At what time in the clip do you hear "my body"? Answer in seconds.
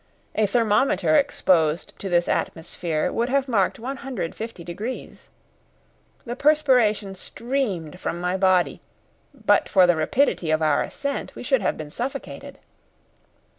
8.19-8.81